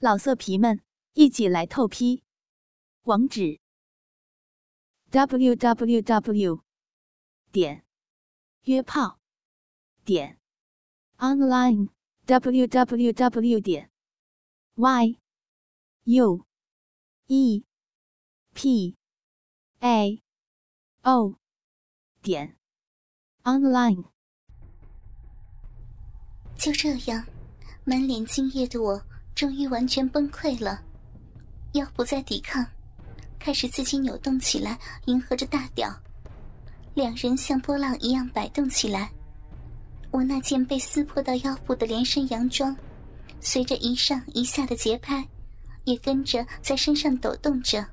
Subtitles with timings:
[0.00, 0.80] 老色皮们，
[1.14, 2.22] 一起来透批！
[3.02, 3.58] 网址
[5.10, 6.62] ：w w w
[7.50, 7.84] 点
[8.62, 9.18] 约炮
[10.04, 10.38] 点
[11.16, 11.88] online
[12.26, 13.90] w w w 点
[14.76, 15.18] y
[16.04, 16.46] u
[17.26, 17.64] e
[18.54, 18.96] p
[19.80, 20.22] a
[21.02, 21.34] o
[22.22, 22.56] 点
[23.42, 24.04] online。
[26.56, 27.26] 就这样，
[27.82, 29.07] 满脸惊艳的我。
[29.38, 30.82] 终于完全崩溃了，
[31.74, 32.66] 腰不再抵抗，
[33.38, 35.94] 开始自己扭动起来，迎合着大屌。
[36.92, 39.08] 两人像波浪一样摆动起来。
[40.10, 42.76] 我那件被撕破到腰部的连身洋装，
[43.38, 45.24] 随着一上一下的节拍，
[45.84, 47.86] 也跟着在身上抖动着。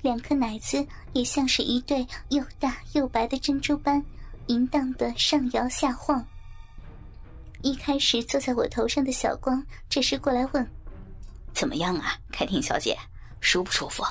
[0.00, 4.02] 两颗奶子也像是一对又大又白的珍珠般，
[4.46, 6.26] 淫荡的上摇下晃。
[7.62, 10.68] 一开始坐在我头上的小光，这时过来问
[11.54, 12.98] ：“怎么样啊，凯婷小姐，
[13.40, 14.04] 舒不舒服？”“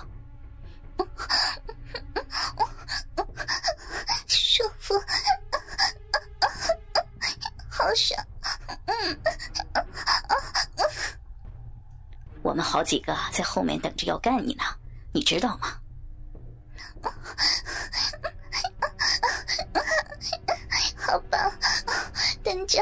[4.25, 4.93] 舒服，
[7.69, 8.25] 好爽。
[12.41, 14.63] ”“我们好几个在后面等着要干你呢，
[15.11, 15.77] 你知道吗
[20.95, 21.51] ？”“好吧，
[22.41, 22.81] 等着。”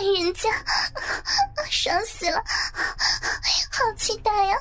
[0.00, 0.50] 人家
[1.70, 2.42] 爽死了，
[3.70, 4.56] 好期待呀！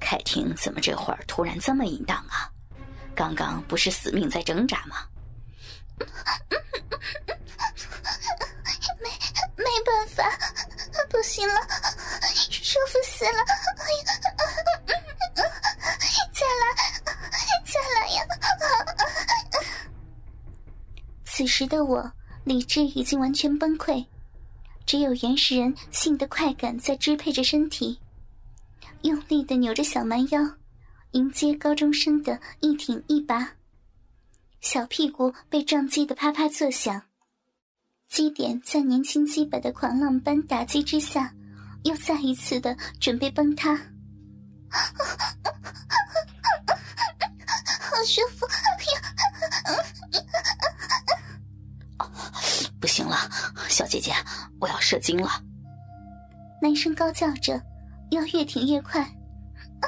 [0.00, 2.50] 凯婷怎么这会儿突然这么淫荡啊？
[3.14, 5.06] 刚刚不是死命在挣扎吗？
[8.98, 9.08] 没
[9.56, 10.24] 没办法，
[11.10, 11.60] 不行了，
[12.50, 13.44] 舒服死了！
[13.76, 14.04] 哎呀，
[16.32, 16.62] 再来，
[17.64, 18.18] 再来呀！
[21.24, 22.10] 此时的我。
[22.44, 24.04] 理智已经完全崩溃，
[24.86, 27.98] 只有原始人性的快感在支配着身体，
[29.02, 30.40] 用力的扭着小蛮腰，
[31.12, 33.52] 迎接高中生的一挺一拔。
[34.60, 37.00] 小屁股被撞击的啪啪作响，
[38.08, 41.32] 基点在年轻基本的狂浪般打击之下，
[41.84, 43.74] 又再一次的准备崩塌。
[47.80, 48.46] 好舒服！
[52.80, 53.28] 不行了，
[53.68, 54.12] 小姐姐，
[54.58, 55.28] 我要射精了！
[56.62, 57.60] 男生高叫着，
[58.10, 59.00] 要越挺越快。
[59.82, 59.86] 我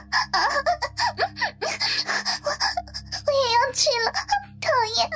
[3.26, 4.12] 我也要去了，
[4.60, 5.10] 讨厌，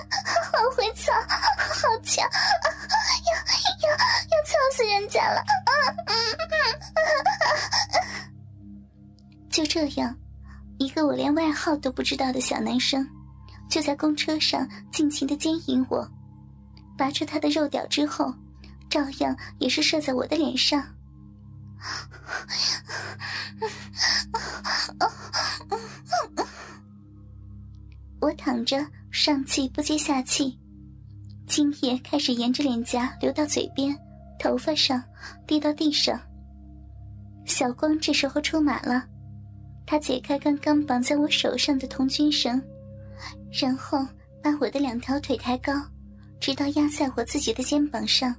[0.52, 2.24] 好会操，好强，
[3.26, 3.30] 要
[3.82, 5.44] 要要操死人家了！
[9.50, 10.16] 就这样，
[10.78, 13.06] 一个我连外号都不知道的小男生，
[13.68, 16.10] 就在公车上尽情的奸淫我。
[16.96, 18.32] 拔出他的肉屌之后，
[18.88, 20.82] 照样也是射在我的脸上。
[28.20, 30.58] 我躺着，上气不接下气，
[31.46, 33.96] 精液开始沿着脸颊流到嘴边、
[34.38, 35.02] 头发上，
[35.46, 36.18] 滴到地上。
[37.44, 39.04] 小光这时候出马了，
[39.86, 42.60] 他解开刚刚绑在我手上的童军绳，
[43.52, 44.04] 然后
[44.42, 45.72] 把我的两条腿抬高。
[46.40, 48.34] 直到压在我自己的肩膀上，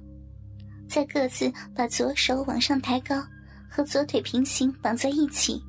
[0.88, 3.22] 再各自把左手往上抬高，
[3.68, 5.62] 和左腿平行绑在一起，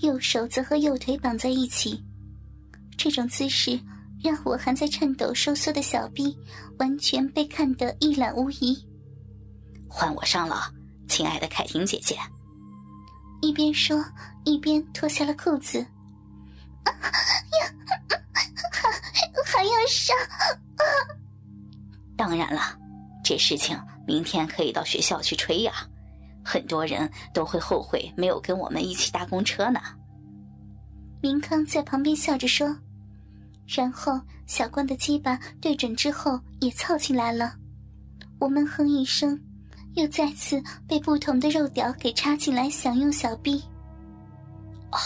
[0.00, 2.02] 右手则和右腿绑在一起。
[2.96, 3.80] 这种姿势
[4.22, 6.36] 让我还在颤抖收缩的小臂
[6.78, 8.76] 完全被看得一览无遗。
[9.88, 10.70] 换我上了，
[11.08, 12.16] 亲爱的凯婷姐姐。
[13.40, 14.04] 一边说
[14.44, 15.84] 一边脱下了裤子。
[16.84, 16.92] 啊
[17.58, 17.74] 呀，
[18.70, 18.88] 还
[19.44, 20.14] 还要上。
[22.22, 22.78] 当然了，
[23.24, 25.72] 这事情明天可以到学校去吹呀，
[26.44, 29.80] 很多人都会后悔没有跟我们一起搭公车呢。
[31.20, 32.76] 明康在旁边笑着说，
[33.66, 37.56] 然后小关的鸡巴对准之后也凑进来了，
[38.38, 39.36] 我闷哼一声，
[39.94, 43.60] 又再次被不同的肉屌给插进来享用小臂。
[44.90, 45.00] 啊，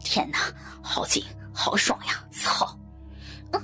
[0.00, 0.38] 天哪，
[0.82, 2.24] 好紧，好爽呀！
[2.32, 2.76] 操！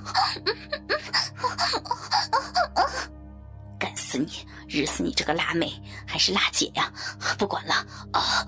[4.13, 4.47] 死你！
[4.69, 5.73] 日死你这个辣妹
[6.07, 6.93] 还是辣姐呀！
[7.35, 7.73] 不管了
[8.11, 8.45] 啊！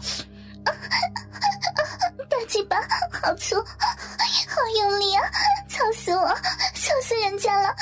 [2.29, 2.77] 大鸡巴
[3.11, 5.23] 好粗，好用力啊！
[5.67, 6.27] 操死我！
[6.27, 7.75] 操死人家了！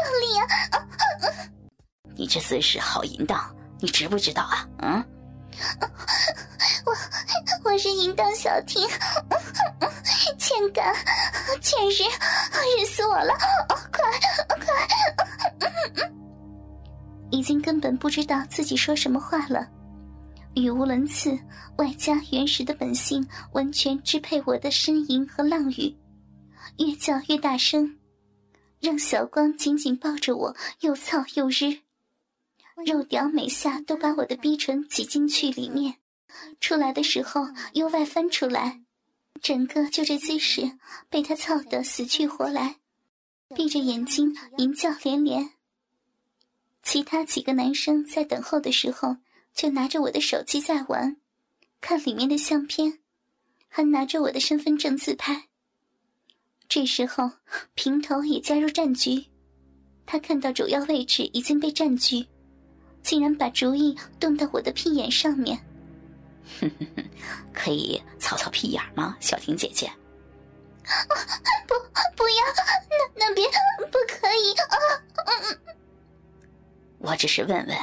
[0.00, 0.46] 用力啊！
[2.16, 4.66] 你这姿势好淫荡，你知不知道啊？
[4.78, 5.04] 嗯？
[6.86, 8.88] 我我是淫荡小婷。
[10.38, 10.94] 欠干，
[11.60, 12.02] 欠日，
[12.80, 13.34] 日死我了！
[13.92, 14.02] 快
[14.48, 15.13] 快！
[17.34, 19.68] 已经根本不知道自己说什么话了，
[20.54, 21.36] 语无伦次，
[21.78, 25.92] 外加原始的本性完全支配我的呻吟和浪语，
[26.78, 27.98] 越叫越大声，
[28.80, 31.80] 让小光紧紧抱着我，又操又日，
[32.86, 35.96] 肉屌每下都把我的逼唇挤进去里面，
[36.60, 38.80] 出来的时候又外翻出来，
[39.42, 40.78] 整个就这姿势
[41.10, 42.76] 被他操得死去活来，
[43.56, 45.53] 闭着眼睛淫叫连连。
[46.84, 49.16] 其他几个男生在等候的时候，
[49.52, 51.16] 就拿着我的手机在玩，
[51.80, 53.00] 看里面的相片，
[53.68, 55.48] 还拿着我的身份证自拍。
[56.68, 57.30] 这时候，
[57.74, 59.24] 平头也加入战局，
[60.06, 62.26] 他看到主要位置已经被占据，
[63.02, 65.58] 竟然把主意动到我的屁眼上面。
[66.60, 67.04] 哼哼哼，
[67.52, 69.90] 可以操操屁眼吗，小婷姐姐？
[71.66, 71.74] 不，
[72.14, 72.44] 不要，
[73.16, 73.50] 那那边
[73.90, 74.76] 不可以啊！
[75.26, 75.63] 嗯嗯。
[77.06, 77.76] 我只是问问，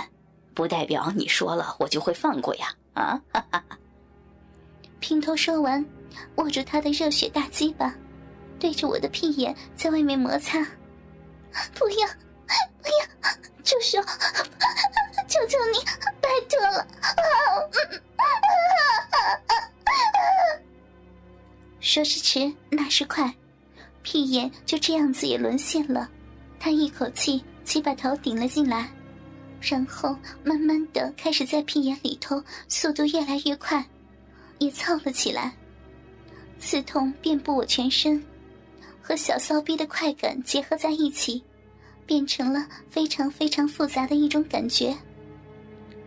[0.55, 2.73] 不代表你说了我就会放过呀！
[2.93, 3.21] 啊！
[3.31, 3.77] 哈哈哈。
[4.99, 5.85] 平头说完，
[6.37, 7.93] 握住他的热血大鸡巴，
[8.59, 10.59] 对着我的屁眼在外面摩擦。
[11.75, 12.07] 不要，
[12.81, 13.31] 不要，
[13.63, 14.01] 住手！
[15.27, 15.79] 求求你，
[16.19, 16.87] 拜托了！
[21.79, 23.31] 说时迟，那时快，
[24.01, 26.09] 屁眼就这样子也沦陷了。
[26.59, 28.89] 他一口气气把头顶了进来。
[29.61, 33.85] 然后慢慢的开始在屁眼里头，速度越来越快，
[34.57, 35.53] 也操了起来。
[36.59, 38.21] 刺痛遍布我全身，
[39.01, 41.43] 和小骚逼的快感结合在一起，
[42.05, 44.97] 变成了非常非常复杂的一种感觉。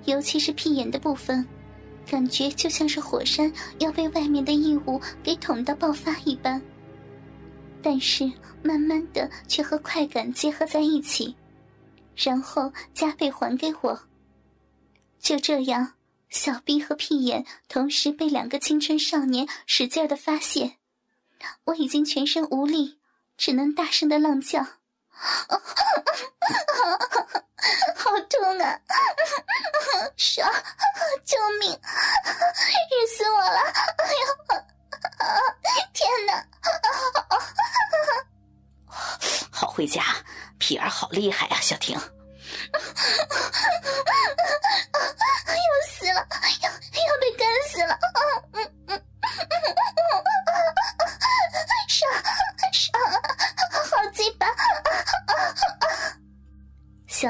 [0.05, 1.47] 尤其是屁眼的部分，
[2.11, 6.61] 感觉就像是火山要被外面的异物给捅到爆发一般。
[7.81, 8.31] 但是
[8.63, 11.35] 慢慢的却和快感结合在一起。
[12.17, 14.01] 然后加倍还给我。
[15.19, 15.95] 就这样，
[16.29, 20.77] 小臂和屁眼同时被两个青春少年使劲的发泄，
[21.65, 22.99] 我已经全身无力，
[23.37, 24.63] 只能大声的浪叫
[27.97, 28.81] ：“好痛啊！
[30.17, 30.51] 爽！
[31.25, 31.79] 救命！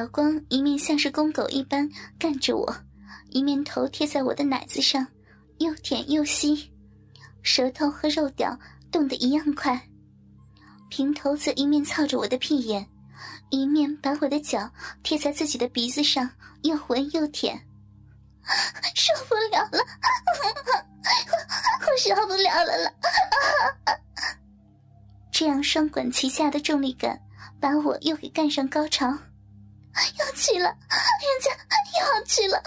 [0.05, 2.77] 小光一面像是公狗一般干着我，
[3.31, 5.06] 一面头贴在我的奶子上，
[5.61, 6.71] 又舔又吸，
[7.41, 8.59] 舌头和肉屌
[8.93, 9.89] 动得一样快。
[10.91, 12.87] 平头则一面操着我的屁眼。
[13.49, 14.71] 一面把我的脚
[15.03, 16.29] 贴在自己的鼻子上，
[16.65, 17.59] 又闻又舔，
[18.95, 19.81] 受不了了，
[21.81, 22.93] 我受不了了了！
[25.33, 27.19] 这样双管齐下的重力感，
[27.59, 29.17] 把我又给干上高潮，
[30.19, 31.50] 要去了，人家
[32.00, 32.62] 要去了！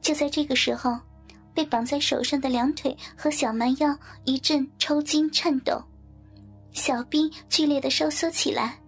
[0.00, 0.98] 就在这个时候。
[1.54, 3.94] 被绑在手上的两腿和小蛮腰
[4.24, 5.84] 一阵抽筋颤抖，
[6.72, 8.80] 小臂剧烈的收缩起来，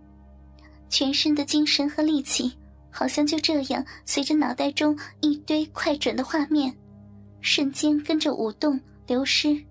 [0.89, 2.59] 全身的精神和力气
[2.91, 6.75] 好像就这样随着脑袋中一堆快准的画面，
[7.43, 9.63] 瞬间跟着舞动流失，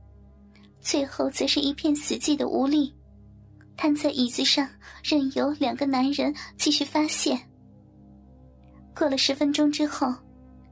[0.84, 2.94] 最后则是一片死寂的无力，
[3.78, 4.70] 瘫在椅子上，
[5.02, 7.40] 任由两个男人继续发泄。
[8.94, 10.14] 过了十分钟之后，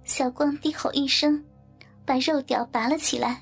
[0.03, 1.43] 小光低吼一声。
[2.03, 3.41] 把肉屌拔了起来，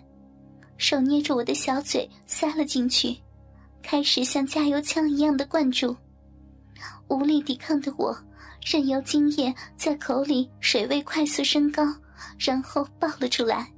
[0.78, 3.18] 手捏住我的小嘴塞了进去，
[3.82, 5.96] 开始像加油枪一样的灌注。
[7.08, 8.16] 无力抵抗的我，
[8.64, 11.84] 任由精液在口里水位快速升高，
[12.38, 13.72] 然后爆了出来。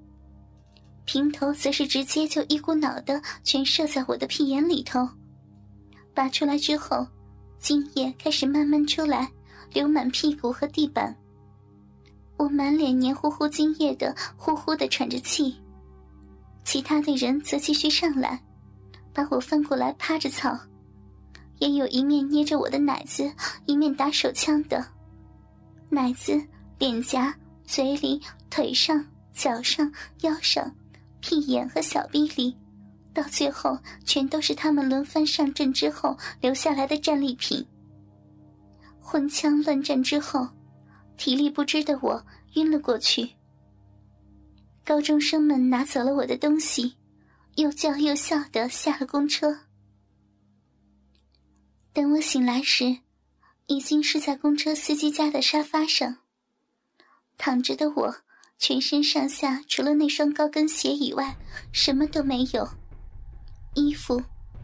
[1.12, 5.06] 平头则是直接就一股脑的全射在我的屁眼里头。
[6.14, 7.06] 拔出来之后，
[7.60, 9.30] 精液开始慢慢出来，
[9.74, 11.14] 流满屁股和地板。
[12.38, 15.54] 我满脸黏糊糊精液的，呼呼的喘着气。
[16.64, 18.42] 其他的人则继续上来，
[19.12, 20.58] 把我翻过来趴着操，
[21.60, 23.30] 也有一面捏着我的奶子，
[23.66, 24.88] 一面打手枪的。
[25.90, 26.42] 奶子、
[26.80, 29.92] 脸颊、嘴里、腿上、脚上、
[30.22, 30.74] 腰上、
[31.22, 32.56] 屁眼和小臂里，
[33.14, 37.66] 到最后全都是他们轮番上阵之后留下来的战利品。
[39.00, 40.48] 混枪乱战之后。
[41.18, 42.26] 体力不支的我
[42.56, 43.30] 晕了过去。
[44.84, 46.96] 高中生们拿走了我的东西，
[47.58, 49.60] 又叫又笑的下了公车。
[51.94, 52.98] 等我醒来时，
[53.68, 56.18] 已经是在公车司机家的沙发上。
[57.38, 58.16] 躺着的我，
[58.62, 61.36] 全身上下除了那双高跟鞋以外，
[61.72, 62.70] 什么都没有，
[63.74, 64.22] 衣服、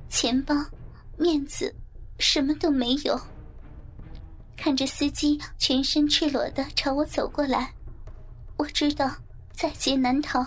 [0.08, 0.54] 钱包、
[1.18, 1.74] 面子，
[2.20, 3.20] 什么都没有。
[4.56, 7.74] 看着司机全身赤裸的朝我走过来，
[8.56, 9.12] 我知道
[9.52, 10.46] 在劫难逃。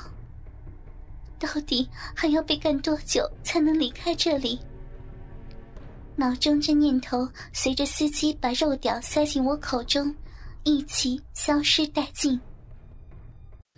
[1.36, 4.60] 到底还要被干多久才能离开这里？
[6.14, 10.14] 脑中这念头随着司机把肉屌塞进我口中，
[10.62, 12.40] 一起消失殆尽。